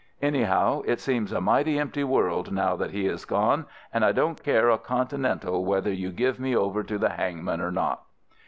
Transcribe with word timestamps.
Anyhow, 0.23 0.81
it 0.85 0.99
seems 0.99 1.31
a 1.31 1.39
mighty 1.39 1.77
empty 1.77 2.03
world 2.03 2.51
now 2.51 2.75
that 2.75 2.89
he 2.89 3.05
is 3.05 3.23
gone, 3.23 3.67
and 3.93 4.03
I 4.03 4.11
don't 4.11 4.41
care 4.41 4.67
a 4.71 4.79
continental 4.79 5.63
whether 5.63 5.93
you 5.93 6.11
give 6.11 6.39
me 6.39 6.55
over 6.55 6.81
to 6.81 6.97
the 6.97 7.09
hangman 7.09 7.61
or 7.61 7.69
not. 7.71 8.01